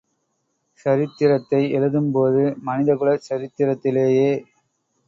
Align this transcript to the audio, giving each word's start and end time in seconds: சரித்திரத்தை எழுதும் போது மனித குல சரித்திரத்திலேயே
சரித்திரத்தை 0.85 1.61
எழுதும் 1.71 2.11
போது 2.11 2.41
மனித 2.63 2.95
குல 2.95 3.15
சரித்திரத்திலேயே 3.21 4.29